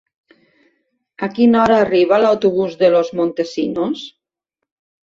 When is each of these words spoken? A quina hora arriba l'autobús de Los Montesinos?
A 1.27 1.29
quina 1.35 1.61
hora 1.65 1.77
arriba 1.83 2.21
l'autobús 2.25 2.77
de 2.83 2.91
Los 2.97 3.17
Montesinos? 3.21 4.05